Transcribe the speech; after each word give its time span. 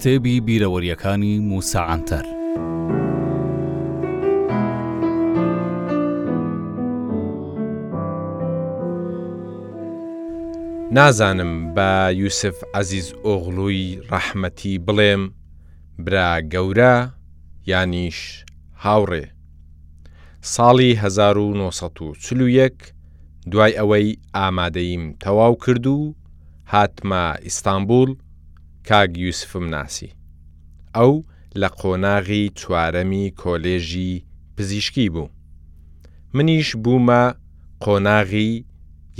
کتێبی 0.00 0.36
بیرەوەریەکانی 0.48 1.34
موساعاتەر. 1.50 2.24
نازانم 10.96 11.52
بە 11.76 12.12
یوسف 12.20 12.56
عزیز 12.74 13.06
ئۆغلووی 13.24 13.98
ڕەحمەتی 14.10 14.74
بڵێم 14.86 15.22
برا 16.04 16.30
گەورە 16.52 16.96
یانیش 17.70 18.20
هاوڕێ. 18.84 19.24
ساڵی 20.54 20.92
1940 20.94 22.74
دوای 23.50 23.72
ئەوەی 23.80 24.08
ئامادەیم 24.36 25.02
تەواو 25.22 25.54
کرد 25.64 25.86
و 25.86 26.14
هاتمە 26.72 27.24
ئیستانبول 27.44 28.10
کاگ 28.88 29.18
یوسفم 29.18 29.64
ناسی 29.68 30.10
ئەو 30.96 31.14
لە 31.60 31.68
قۆناغی 31.80 32.42
چوارەمی 32.58 33.24
کۆلێژی 33.42 34.22
پزیشکی 34.56 35.08
بوو 35.14 35.28
منیش 36.34 36.68
بوومە 36.82 37.22
قۆناغی 37.84 38.52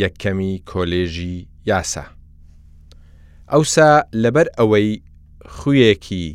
یەکەمی 0.03 0.55
کۆلێژی 0.71 1.37
یاسا 1.69 2.05
ئەوسا 3.53 3.91
لەبەر 4.23 4.47
ئەوەی 4.59 4.91
خویەکی 5.57 6.27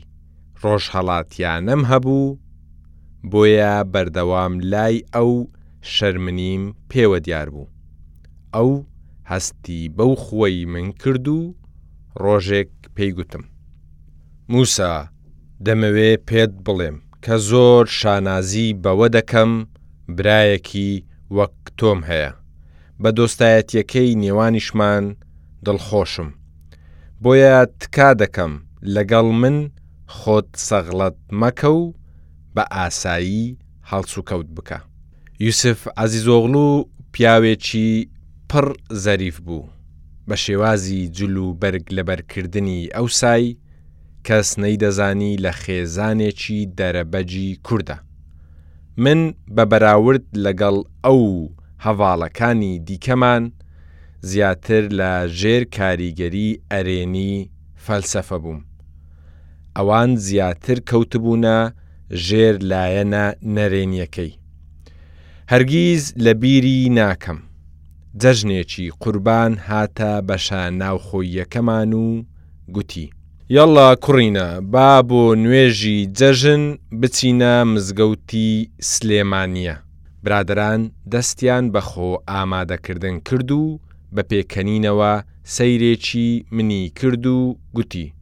ڕۆژهڵاتیانم 0.64 1.82
هەبوو 1.92 2.38
بۆیە 3.32 3.76
بەردەوام 3.94 4.54
لای 4.72 4.98
ئەو 5.16 5.32
شەرمنیم 5.94 6.64
پێوە 6.90 7.20
دیار 7.26 7.50
بوو 7.54 7.70
ئەو 8.55 8.72
هەستی 9.32 9.82
بەو 9.98 10.12
خۆی 10.24 10.66
من 10.72 10.88
کرد 11.02 11.28
و 11.28 11.40
ڕۆژێک 12.24 12.70
پێیگوتم. 12.98 13.43
موسا 14.54 14.93
دەمەوێ 15.65 16.12
پێت 16.27 16.51
بڵێم 16.65 16.98
کە 17.24 17.35
زۆر 17.49 17.84
شانازی 17.99 18.70
بەوە 18.84 19.07
دەکەم 19.18 19.52
برایەکی 20.18 20.91
وەک 21.37 21.55
تۆم 21.79 21.99
هەیە. 22.10 22.32
بە 23.02 23.10
دۆستایەتیەکەی 23.18 24.12
نێوانیشمان 24.24 25.04
دڵخۆشم. 25.65 26.29
بۆیە 27.24 27.55
تکا 27.79 28.10
دەکەم 28.21 28.54
لەگەڵ 28.96 29.27
من 29.41 29.57
خۆت 30.18 30.49
سەغڵەت 30.68 31.18
مەکە 31.41 31.70
و 31.82 31.84
بە 32.55 32.63
ئاسایی 32.76 33.46
هەڵسو 33.90 34.21
کەوت 34.30 34.48
بکە. 34.57 34.80
یوسف 35.46 35.80
ئازیزۆغڵ 35.98 36.55
و 36.65 36.68
پیاوێکی 37.13 37.90
پڕ 38.49 38.65
زەریف 39.04 39.37
بوو. 39.46 39.63
بە 40.29 40.35
شێوازی 40.45 41.07
جل 41.18 41.37
و 41.37 41.54
بەرگ 41.62 41.85
لەبەرکردنی 41.98 42.79
ئەوسای 42.95 43.57
کەس 44.27 44.49
نەیدەزانی 44.63 45.31
لە 45.43 45.51
خێزانێکی 45.62 46.59
دەرەبەجی 46.79 47.49
کووردە. 47.68 47.95
من 49.03 49.20
بە 49.55 49.63
بەراورد 49.71 50.26
لەگەڵ 50.46 50.76
ئەو 51.05 51.23
هەواڵەکانی 51.85 52.73
دیکەمان 52.87 53.43
زیاتر 54.29 54.84
لە 54.99 55.12
ژێر 55.40 55.63
کاریگەری 55.77 56.49
ئەرێنی 56.71 57.34
فەلسەفە 57.85 58.37
بووم. 58.43 58.62
ئەوان 59.77 60.12
زیاتر 60.27 60.77
کەوتبوونە 60.90 61.57
ژێر 62.27 62.55
لایەنە 62.71 63.26
نەرێنیەکەی. 63.55 64.34
هەرگیز 65.51 66.03
لە 66.23 66.34
بیری 66.41 66.79
ناکەم. 67.00 67.40
جەژنێکی 68.22 68.88
قوربان 69.02 69.52
هاتە 69.69 70.12
بەشە 70.28 70.63
ناوخۆیەکەمان 70.81 71.91
و 72.03 72.08
گوتی. 72.75 73.08
یەڵا 73.56 73.90
کوڕینە 74.03 74.47
با 74.74 74.90
بۆ 75.09 75.24
نوێژی 75.44 76.00
جەژن 76.19 76.63
بچینە 77.02 77.53
مزگەوتی 77.74 78.52
سلێمانە. 78.92 79.76
برادران 80.24 80.81
دەستیان 81.12 81.66
بەخۆ 81.74 82.12
ئامادەکردن 82.31 83.18
کرد 83.28 83.50
و 83.62 83.80
بە 84.16 84.22
پێکەنینەوە 84.30 85.14
سەیرێکی 85.56 86.30
منی 86.56 86.84
کرد 86.97 87.26
و 87.36 87.40
گوتی. 87.76 88.14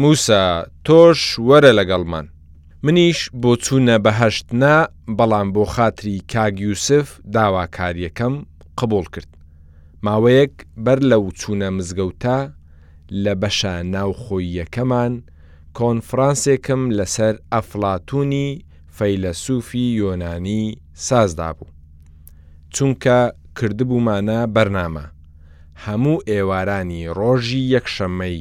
موسا 0.00 0.44
تۆش 0.86 1.20
وەرە 1.48 1.70
لەگەڵمان. 1.78 2.26
منیش 2.84 3.20
بۆ 3.42 3.52
چوونە 3.64 3.96
بەهشتنا 4.04 4.76
بەڵام 5.18 5.48
بۆ 5.54 5.64
خاتری 5.74 6.16
کاگیوسف 6.32 7.06
داواکاریەکەم 7.34 8.32
قبول 8.78 9.04
کرد 9.14 9.26
ماوەیەک 10.08 10.54
بەر 10.84 10.98
لەو 11.10 11.24
چوونە 11.40 11.68
مزگەوتە 11.78 12.38
لە 13.24 13.32
بەشە 13.42 13.74
ناوخۆیەکەمان 13.94 15.12
کۆنفرانسێکم 15.78 16.82
لەسەر 16.98 17.34
ئەفلاتونی 17.52 18.48
فەیلەسوفی 18.96 19.86
یۆنانی 20.00 20.62
سازدا 21.08 21.50
بوو 21.56 21.68
چونکە 22.74 23.18
کردبوومانە 23.60 24.40
بەرنامە 24.54 25.06
هەموو 25.84 26.18
ئێوارانی 26.30 27.02
ڕۆژی 27.18 27.62
یەکشەممەی 27.74 28.38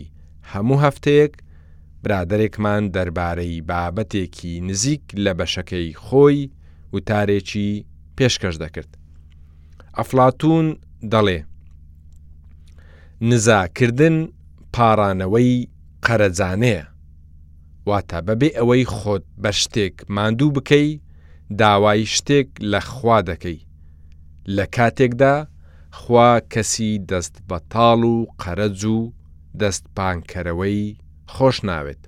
هەموو 0.52 0.82
هەفتەیەک 0.86 1.34
برادێکمان 2.04 2.84
دەربارەی 2.96 3.66
بابەتێکی 3.70 4.54
نزیک 4.68 5.04
لە 5.24 5.32
بەشەکەی 5.40 5.88
خۆی 6.06 6.40
وتارێکی 6.94 7.70
پێشکەش 8.18 8.56
دەکرد. 8.64 8.92
ئەفلاتون 10.00 10.68
دەڵێ 11.12 11.40
نزاکردن 13.30 14.16
پارانەوەی 14.76 15.54
قەرەجانەیە 16.06 16.84
واتە 17.90 18.20
بەبێ 18.28 18.50
ئەوەی 18.58 18.84
خۆت 18.96 19.26
بە 19.44 19.52
شتێک 19.62 19.96
ماندوو 20.16 20.54
بکەی 20.56 20.88
داوای 21.60 22.04
شتێک 22.16 22.48
لە 22.72 22.80
خوا 22.92 23.18
دەکەی 23.30 23.60
لە 24.56 24.66
کاتێکدا 24.76 25.36
خوا 26.00 26.32
کەسی 26.54 26.92
دەست 27.10 27.36
بەتاڵ 27.50 28.02
و 28.14 28.16
قەرەج 28.42 28.82
و 28.96 29.00
دەست 29.62 29.84
پانکەرەوەی 29.98 30.98
خۆش 31.34 31.58
ناوێت 31.70 32.02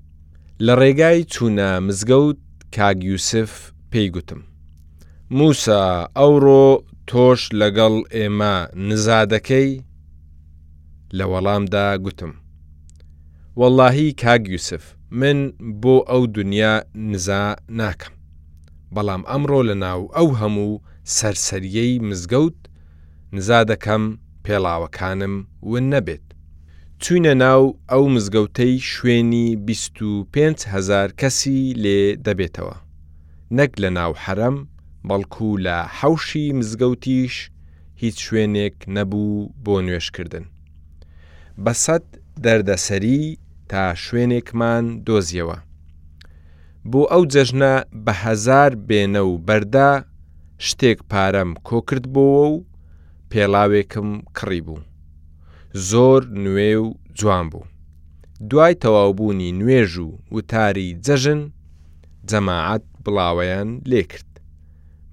لە 0.65 0.73
ڕێگای 0.81 1.19
چوونە 1.33 1.69
مزگەوت 1.87 2.39
کاگیوسف 2.75 3.51
پێیگوتم 3.91 4.41
موسا 5.37 5.81
ئەوڕۆ 6.17 6.69
تۆش 7.17 7.41
لەگەڵ 7.61 7.93
ئێمە 8.15 8.53
نزادەکەی 8.89 9.69
لە 11.17 11.25
وەڵامدا 11.31 11.87
گوتم. 12.05 12.33
وەڵاهی 13.59 14.09
کاگ 14.21 14.41
یوسف 14.55 14.83
من 15.19 15.39
بۆ 15.81 15.95
ئەو 16.09 16.21
دنیا 16.37 16.73
نزا 17.11 17.43
ناکەم. 17.79 18.13
بەڵام 18.95 19.21
ئەمڕۆ 19.29 19.61
لە 19.69 19.75
ناو 19.85 19.99
ئەو 20.15 20.27
هەموو 20.41 20.71
سەرسەریەی 21.17 21.91
مزگەوت 22.09 22.59
نزا 23.35 23.59
دەکەم 23.71 24.03
پێڵاوەکانم 24.45 25.35
ون 25.71 25.85
نەبێت. 25.93 26.25
چوینە 27.01 27.33
ناو 27.43 27.63
ئەو 27.91 28.03
مزگەوتەی 28.15 28.75
شوێنی 28.91 29.45
25هزار 29.67 31.09
کەسی 31.19 31.59
لێ 31.83 31.99
دەبێتەوە. 32.25 32.75
نەک 33.57 33.71
لە 33.83 33.89
ناو 33.97 34.11
حەرەم 34.23 34.57
بەڵکو 35.09 35.49
لە 35.65 35.77
حەوشی 35.97 36.45
مزگەوتیش 36.59 37.33
هیچ 38.01 38.17
شوێنێک 38.25 38.77
نەبوو 38.95 39.49
بۆ 39.63 39.75
نوێشکردن. 39.85 40.45
بەسەد 41.63 42.05
دەردەسەری 42.45 43.21
تا 43.69 43.83
شوێنێکمان 44.03 44.85
دۆزیەوە. 45.07 45.57
بۆ 46.91 47.01
ئەو 47.11 47.23
جەژنە 47.33 47.73
بە 48.05 48.13
هەزار 48.23 48.71
بێنە 48.87 49.23
و 49.31 49.33
بەردا 49.47 49.91
شتێک 50.67 50.99
پارەم 51.11 51.51
کۆکرد 51.67 52.05
بۆەوە 52.13 52.47
و 52.53 52.65
پێڵاوێکم 53.31 54.09
کڕی 54.37 54.61
بوو. 54.67 54.81
زۆر 55.89 56.21
نوێ 56.43 56.73
و 56.85 56.85
جوان 57.19 57.45
بوو. 57.51 57.65
دوای 58.49 58.73
تەواوبوونی 58.83 59.49
نوێژ 59.59 59.93
و 60.05 60.07
وتاری 60.35 60.89
جەژن 61.05 61.41
جەماعەت 62.29 62.85
بڵاوەیان 63.05 63.69
لێکرد. 63.91 64.30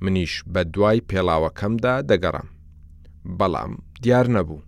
منیش 0.01 0.45
بە 0.55 0.63
دوای 0.75 1.03
پێڵاوەکەمدا 1.11 1.95
دەگەڕم. 2.11 2.49
بەڵام 3.39 3.73
دیار 4.03 4.27
نەبوو. 4.37 4.61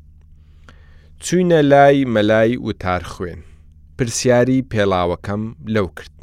چوینە 1.25 1.61
لای 1.73 1.99
مەلای 2.15 2.57
وتار 2.67 3.03
خوێن. 3.13 3.39
پرسیاری 3.99 4.67
پێڵاوەکەم 4.73 5.43
لەو 5.75 5.87
کرد. 5.97 6.15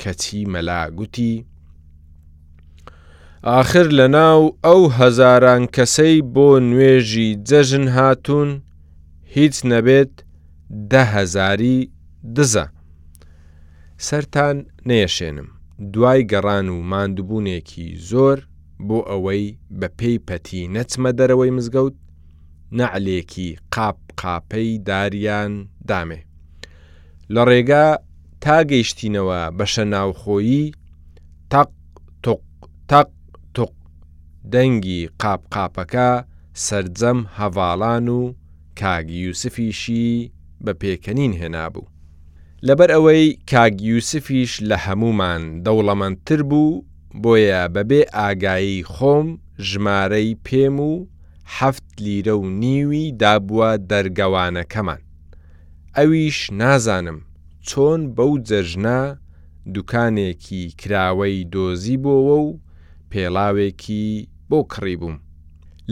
کەچی 0.00 0.40
مەلا 0.52 0.80
گوتی، 0.98 1.34
آخر 3.60 3.86
لە 3.98 4.06
ناو 4.16 4.42
ئەو 4.64 4.82
هەزاران 4.98 5.62
کەسەی 5.74 6.18
بۆ 6.34 6.48
نوێژی 6.68 7.30
جەژن 7.48 7.86
هاتوون 7.96 8.50
هیچ 9.34 9.54
نەبێت 9.70 10.14
دههزاری 10.92 11.78
دزە. 12.36 12.64
سەران 14.06 14.58
نەیەشێنم. 14.88 15.48
دوای 15.92 16.22
گەڕان 16.32 16.66
و 16.74 16.76
ماندووبوونێکی 16.90 17.86
زۆر 18.10 18.38
بۆ 18.86 18.98
ئەوەی 19.10 19.44
بە 19.80 19.88
پێی 19.98 20.18
پەتی 20.28 20.68
نەچمە 20.74 21.10
دەرەوەی 21.18 21.54
مزگەوت 21.58 21.96
نەعلێکی 22.78 23.50
قاپ 23.74 23.98
قاپەی 24.20 24.68
داریان 24.88 25.52
دامێ 25.88 26.20
لە 27.34 27.42
ڕێگا 27.48 27.86
تا 28.42 28.56
گەیشتینەوە 28.70 29.40
بەشە 29.58 29.84
ناوخۆیی 29.94 30.64
تەق 31.52 31.70
تق 32.24 32.40
تەق 32.90 33.08
تق 33.56 33.72
دەنگی 34.52 35.00
قاپ 35.22 35.42
قاپەکە 35.54 36.10
سرجەم 36.66 37.18
هەواڵان 37.38 38.06
و 38.18 38.20
کاگیوسفیشی 38.80 40.08
بە 40.64 40.72
پێکەنین 40.82 41.32
هێنا 41.40 41.66
بوو 41.72 41.86
لەبەر 42.68 42.90
ئەوەی 42.94 43.26
کاگیوسفیش 43.52 44.52
لە 44.68 44.76
هەمومان 44.86 45.42
دەوڵەمەندتر 45.66 46.40
بوو 46.50 46.70
بۆیە 47.22 47.62
بەبێ 47.74 48.02
ئاگایی 48.16 48.80
خۆم 48.92 49.28
ژمارەی 49.70 50.30
پێم 50.46 50.76
و 50.90 50.94
هەفت 51.56 51.90
لیرە 52.04 52.34
و 52.40 52.44
نیوی 52.62 53.04
دابووە 53.22 53.70
دەرگەوانەکەمان. 53.90 55.00
ئەویش 55.96 56.38
نازانم 56.60 57.18
چۆن 57.68 58.00
بەو 58.16 58.32
جەژنا 58.48 59.00
دوکانێکی 59.74 60.62
کراوەی 60.80 61.38
دۆزی 61.54 61.96
بۆەوە 62.04 62.36
و 62.46 62.48
پێڵاوێکی 63.10 64.04
بۆ 64.50 64.58
کڕی 64.72 64.96
بووم. 65.00 65.18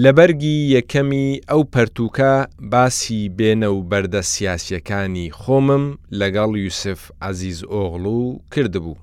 لە 0.01 0.11
بەرگی 0.17 0.59
یەکەمی 0.77 1.41
ئەو 1.51 1.63
پەرتوکە 1.75 2.33
باسی 2.73 3.29
بێنە 3.39 3.69
و 3.77 3.79
بەردە 3.91 4.23
سیاسیەکانی 4.33 5.33
خۆمم 5.41 5.85
لەگەڵ 6.21 6.51
یوسف 6.67 7.01
عزیز 7.29 7.59
ئۆغڵو 7.73 8.21
کردبوو 8.53 9.01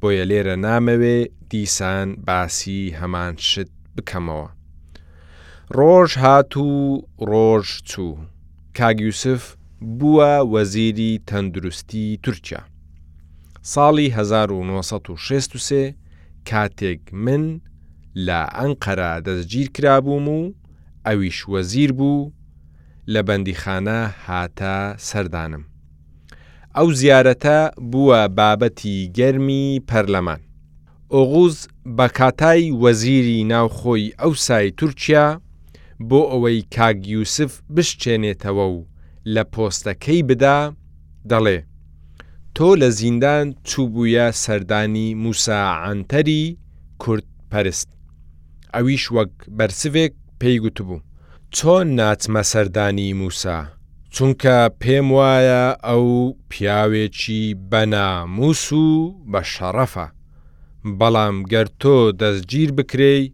بۆیە 0.00 0.24
لێرە 0.30 0.56
نامەوێ 0.66 1.18
دیسان 1.50 2.08
باسی 2.26 2.80
هەمان 3.00 3.34
شت 3.48 3.70
بکەمەوە 3.96 4.48
ڕۆژ 5.76 6.10
هات 6.22 6.50
و 6.56 6.68
ڕۆژ 7.30 7.66
چوو 7.90 8.12
کاگیوسف 8.78 9.42
بووە 9.98 10.32
وەزیری 10.52 11.12
تەندروستی 11.28 12.18
تورکیا 12.24 12.60
ساڵی 13.72 14.08
1963 14.18 15.94
کاتێک 16.50 17.00
من 17.24 17.42
لە 18.26 18.40
ئەنقەرە 18.58 19.12
دەستگیر 19.26 19.68
کرابووم 19.76 20.28
و 20.40 20.52
ئەویش 21.06 21.38
وەزیر 21.52 21.92
بوو 21.98 22.30
لە 23.12 23.20
بەندیخانە 23.28 24.00
هاتە 24.26 24.76
سەردانم. 25.08 25.62
ئەو 26.76 26.88
زیارەتە 27.00 27.58
بووە 27.90 28.20
بابەتی 28.38 28.96
گەرمی 29.18 29.82
پەرلەمان. 29.88 30.40
ئۆغوز 31.14 31.56
بە 31.96 32.06
کاتای 32.18 32.74
وەزیری 32.82 33.40
ناوخۆی 33.52 34.14
ئەوسای 34.20 34.70
تورکیا 34.78 35.26
بۆ 36.08 36.20
ئەوەی 36.32 36.60
کاگیوسف 36.76 37.52
بشچێنێتەوە 37.76 38.66
و 38.74 38.78
لە 39.34 39.42
پۆستەکەی 39.54 40.22
بدا 40.28 40.60
دەڵێ 41.30 41.58
تۆ 42.56 42.68
لە 42.80 42.88
زیندان 42.98 43.46
چوبووە 43.68 44.26
سەردانی 44.42 45.08
موساعاتەری 45.24 46.44
کورد 47.02 47.26
پەرست 47.50 47.88
ئەویش 48.74 49.04
وەک 49.16 49.32
بەرسوێک 49.58 50.14
پێی 50.40 50.56
گوتبوو 50.64 51.00
چۆن 51.56 51.86
ناچمە 52.00 52.42
سەردانی 52.52 53.10
موسا 53.20 53.58
چونکە 54.14 54.56
پێم 54.80 55.06
وایە 55.18 55.64
ئەو 55.88 56.06
پیاوێکی 56.50 57.42
بەناموس 57.70 58.62
و 58.84 58.86
بە 59.32 59.40
شەڕەفە 59.52 60.06
بەڵام 60.98 61.36
گەر 61.52 61.66
تۆ 61.80 61.96
دەستگیر 62.20 62.70
بکرێی 62.78 63.24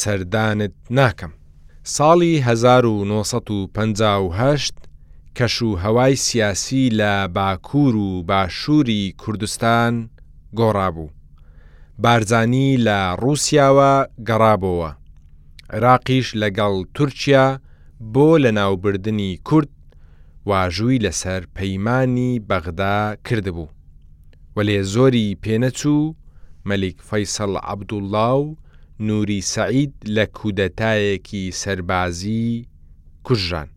سەردانت 0.00 0.74
ناکەم 0.98 1.32
ساڵی 1.94 2.34
1950 2.46 4.72
کەش 5.38 5.56
و 5.68 5.70
هەوای 5.82 6.14
سیاسی 6.26 6.84
لە 6.98 7.12
باکوور 7.36 7.94
و 7.96 8.08
باشووری 8.30 9.02
کوردستان 9.22 9.94
گۆڕابوو 10.58 11.08
بارزانی 12.04 12.68
لە 12.86 12.98
ڕووسیاوە 13.22 13.92
گەڕابەوە 14.28 14.90
عراقیش 15.74 16.28
لەگەڵ 16.42 16.74
تورکیا 16.96 17.46
بۆ 18.12 18.28
لە 18.44 18.50
ناوبردننی 18.58 19.32
کورد 19.48 19.72
واژووی 20.50 21.02
لەسەر 21.04 21.40
پەیمانی 21.56 22.32
بەغدا 22.48 22.96
کردبوو 23.26 23.68
وەلێ 24.56 24.78
زۆری 24.94 25.26
پێنەچوو 25.44 26.14
مەلیک 26.68 26.96
فەیسەڵ 27.08 27.52
عەبدوڵڵا 27.68 28.30
و 28.44 28.56
نوری 29.08 29.40
سعید 29.54 29.92
لە 30.16 30.24
کودەتایەکی 30.38 31.44
سەربازی 31.60 32.48
کوژان 33.26 33.68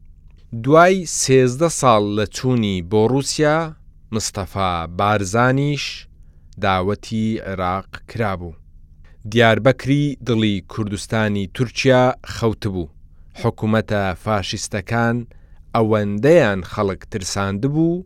دوای 0.64 0.98
سێزدە 1.22 1.70
ساڵ 1.82 2.04
لە 2.18 2.26
چووی 2.36 2.84
بۆ 2.92 3.02
رووسیا 3.12 3.58
مستەفا 4.16 4.72
بارزانیش 5.00 5.84
داوەتی 6.62 7.42
عێراق 7.48 7.90
کرابوو. 8.10 8.54
دیاربەکری 9.32 10.06
دڵی 10.28 10.56
کوردستانی 10.72 11.50
تورکیا 11.56 12.04
خەوت 12.36 12.64
بوو. 12.74 12.88
حکوومەتە 13.44 14.02
فاشیستەکان 14.24 15.18
ئەوەندەیان 15.76 16.62
خەڵک 16.72 17.02
ترساند 17.12 17.64
بوو، 17.74 18.04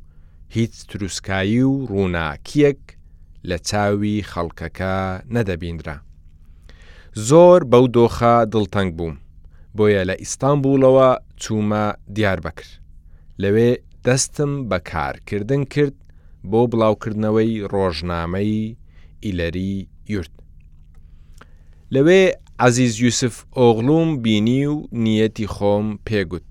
هیچ 0.56 0.74
تروسکایی 0.90 1.62
و 1.72 1.74
ڕووناکیەک 1.92 2.80
لە 3.50 3.58
چاوی 3.68 4.24
خەڵکەکە 4.32 4.96
نەدەبیندرا. 5.36 5.98
زۆر 7.28 7.60
بەو 7.72 7.86
دۆخە 7.96 8.36
دڵتەنگ 8.52 8.92
بووم. 8.98 9.16
بۆیە 9.78 10.04
لە 10.10 10.16
ئیستانبولەوە 10.22 11.10
چوومە 11.42 11.86
دیار 12.16 12.40
بەکر. 12.46 12.68
لەوێ 13.42 13.72
دەستم 14.06 14.52
بە 14.70 14.78
کارکردن 14.92 15.64
کرد 15.74 15.94
بۆ 16.52 16.60
بڵاوکردنەوەی 16.72 17.54
ڕۆژنامەی 17.74 18.56
ئیلەری 19.24 19.72
یورت. 20.14 20.34
لەوێ 21.94 22.22
عزیز 22.66 22.94
یوسف 23.06 23.36
ئۆغلوم 23.58 24.10
بینی 24.24 24.62
و 24.74 24.76
نیەتی 25.04 25.48
خۆم 25.56 25.88
پێگوت، 26.08 26.50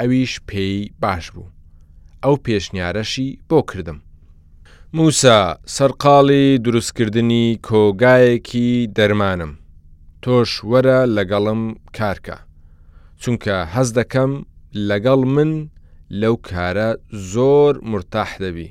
ئەویش 0.00 0.32
پێی 0.48 0.78
باش 1.02 1.24
بوو. 1.34 1.48
ئەو 2.24 2.34
پێشنیارەشی 2.46 3.28
بۆ 3.48 3.58
کردم. 3.70 3.98
موسا 4.96 5.38
سەرقاڵی 5.76 6.46
دروستکردنی 6.64 7.44
کۆگایەکی 7.68 8.68
دەرمانم، 8.96 9.52
تۆش 10.22 10.50
وەرە 10.70 10.98
لەگەڵم 11.16 11.62
کارکە، 11.96 12.36
چونکە 13.20 13.56
هەز 13.74 13.88
دەکەم 13.98 14.32
لەگەڵ 14.88 15.20
من 15.36 15.52
لەو 16.20 16.36
کارە 16.48 16.88
زۆر 17.34 17.72
مرتاح 17.90 18.30
دەبی. 18.42 18.68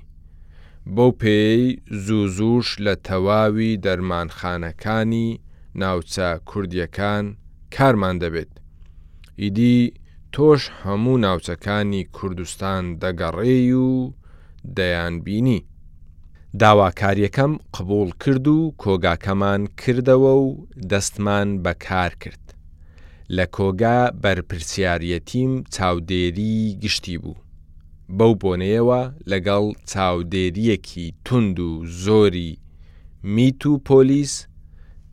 بەو 0.95 1.11
پێی 1.21 1.63
زووزوش 2.05 2.67
لە 2.85 2.93
تەواوی 3.07 3.71
دەرمانخانەکانی 3.85 5.29
ناوچە 5.81 6.29
کوردیەکان 6.49 7.25
کارمان 7.75 8.15
دەبێت. 8.23 8.51
ئیدی 9.41 9.79
تۆش 10.33 10.61
هەموو 10.83 11.17
ناوچەکانی 11.25 12.03
کوردستان 12.17 12.83
دەگەڕێی 13.01 13.71
و 13.85 13.89
دەیان 14.77 15.15
بینی. 15.25 15.65
داواکاریەکەم 16.61 17.51
قبول 17.75 18.09
کرد 18.21 18.45
و 18.55 18.59
کۆگاکەمان 18.83 19.61
کردەوە 19.85 20.33
و 20.45 20.67
دەستمان 20.91 21.47
بەکار 21.63 22.11
کرد. 22.21 22.43
لە 23.35 23.45
کۆگا 23.57 23.99
بەرپرسیارەتیم 24.23 25.51
چاودێری 25.75 26.57
گشتی 26.83 27.17
بوو. 27.21 27.46
بەو 28.17 28.33
بۆنەیەوە 28.41 29.01
لەگەڵ 29.31 29.65
چاودێریەکی 29.91 31.07
تونند 31.25 31.59
و 31.67 31.71
زۆری 32.05 32.51
میت 33.33 33.63
و 33.65 33.73
پۆلیس 33.87 34.33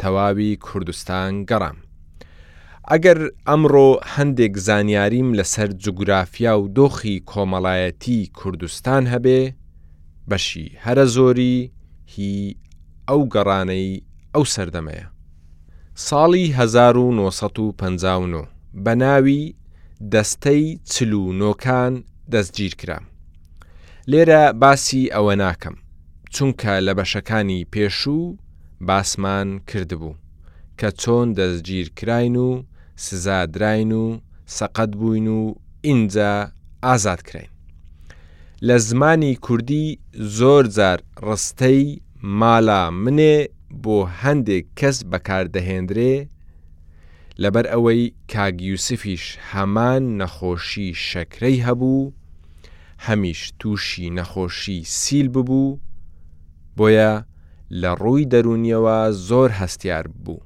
تەواوی 0.01 0.53
کوردستان 0.67 1.33
گەڕام. 1.51 1.77
ئەگەر 2.91 3.19
ئەمڕۆ 3.49 3.91
هەندێک 4.15 4.55
زانیاریم 4.67 5.29
لەسەر 5.39 5.69
جوگرافیا 5.83 6.55
و 6.59 6.69
دۆخی 6.79 7.17
کۆمەڵایەتی 7.31 8.21
کوردستان 8.39 9.03
هەبێ، 9.13 9.41
بەشی 10.31 10.67
هەرە 10.85 11.05
زۆری 11.17 11.57
هی 12.15 12.39
ئەو 13.09 13.21
گەڕانەی 13.35 14.03
ئەو 14.35 14.45
سەردەمەیە. 14.55 15.07
ساڵی 16.07 16.47
1959 16.59 18.49
بە 18.85 18.93
ناوی 19.03 19.45
دەستەی 20.13 20.79
چلوونۆکان 20.91 21.95
دەستگیر 22.33 22.75
کرا. 22.81 22.99
لێرە 24.11 24.43
باسی 24.61 25.11
ئەوە 25.15 25.35
ناکەم 25.43 25.75
چونکە 26.35 26.73
لە 26.87 26.93
بەشەکانی 26.99 27.67
پێشوو 27.73 28.37
باسمان 28.87 29.49
کردبوو 29.69 30.15
کە 30.79 30.89
چۆن 31.01 31.27
دەستگیر 31.39 31.89
کراین 31.99 32.37
و 32.47 32.63
سزادراین 33.05 33.93
و 33.93 34.05
سەقەت 34.59 34.91
بووین 34.99 35.29
و 35.39 35.41
ئینجا 35.87 36.35
ئازاد 36.85 37.21
کرین. 37.29 37.51
لە 38.69 38.77
زمانی 38.87 39.33
کوردی 39.47 39.87
زۆر 40.39 40.65
جار 40.77 40.99
ڕستەی 41.29 41.99
مالا 42.41 42.83
منێ 43.05 43.37
بۆ 43.85 43.97
هەندێک 44.23 44.65
کەس 44.79 44.99
بەکاردەهێنرێ 45.13 46.15
لەبەر 47.43 47.67
ئەوەی 47.71 48.03
کاگیوسفیش 48.33 49.25
هەمان 49.53 50.03
نەخۆشی 50.21 50.89
شەکرەی 51.11 51.57
هەبوو، 51.67 52.13
هەمیش 53.07 53.41
تووشی 53.59 54.09
نەخۆشی 54.19 54.81
سیل 54.99 55.29
ببوو، 55.35 55.79
بۆیە 56.77 57.13
لە 57.81 57.91
ڕووی 58.03 58.25
دەرونیەوە 58.33 58.99
زۆر 59.29 59.51
هەستیار 59.61 60.07
بوو. 60.25 60.41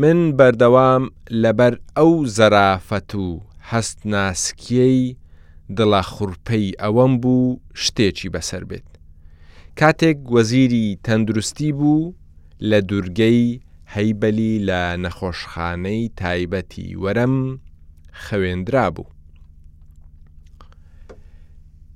من 0.00 0.18
بەردەوام 0.38 1.04
لەبەر 1.42 1.74
ئەو 1.96 2.12
زەرافەت 2.36 3.12
و 3.14 3.26
هەست 3.70 3.98
ناسکیەی 4.12 5.16
دڵە 5.76 6.02
خوورپەی 6.12 6.76
ئەوەم 6.82 7.12
بوو 7.22 7.58
شتێکی 7.82 8.28
بەسەر 8.34 8.64
بێت. 8.70 8.88
کاتێک 9.78 10.18
وەزیری 10.34 10.86
تەندروستی 11.06 11.72
بوو 11.78 12.14
لە 12.70 12.78
دوورگەی 12.88 13.60
هەیبەلی 13.94 14.52
لە 14.68 14.82
نەخۆشخانەی 15.04 16.02
تایبەتی 16.20 16.88
وەرەم 17.02 17.36
خەوێندرا 18.24 18.86
بوو. 18.94 19.08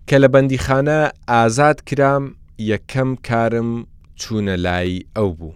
کە 0.08 0.16
لە 0.22 0.28
بەندیخانە 0.34 1.00
ئازاد 1.30 1.78
کرام 1.88 2.24
یەکەم 2.72 3.10
کارم 3.28 3.70
چوونە 4.20 4.56
لای 4.66 4.92
ئەو 5.16 5.30
بوو. 5.38 5.54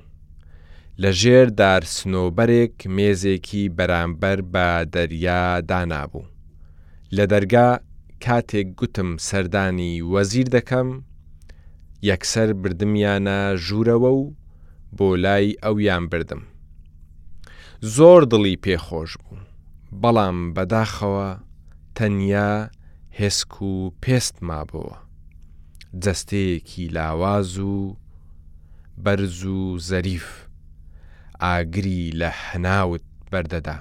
لە 1.03 1.11
ژێر 1.21 1.49
دارسنۆبەرێک 1.61 2.77
مێزێکی 2.97 3.63
بەرامبەر 3.77 4.39
بە 4.53 4.69
دەریا 4.95 5.45
دانابوو. 5.71 6.25
لە 7.17 7.25
دەرگا 7.33 7.71
کاتێک 8.25 8.69
گوتم 8.79 9.11
سەردانی 9.29 9.95
وەزیر 10.13 10.47
دەکەم، 10.57 10.89
یەکسەر 12.09 12.49
بردمیانە 12.63 13.41
ژوورەوە 13.67 14.11
و 14.19 14.25
بۆ 14.97 15.09
لای 15.25 15.47
ئەویان 15.63 16.05
بردم. 16.13 16.43
زۆر 17.97 18.23
دڵی 18.31 18.57
پێخۆش 18.65 19.13
بوو، 19.23 19.39
بەڵام 20.03 20.39
بەداخەوە 20.55 21.29
تەنیا 21.97 22.53
هێسک 23.19 23.55
و 23.71 23.75
پێست 24.03 24.37
مابەوە. 24.49 24.95
جەستەیەکی 26.05 26.85
لاواز 26.97 27.53
و 27.71 27.77
بەرز 29.05 29.41
و 29.57 29.79
زەریف، 29.89 30.29
ئاگری 31.43 32.03
لە 32.21 32.29
حناوت 32.43 33.03
بەردەدا. 33.33 33.79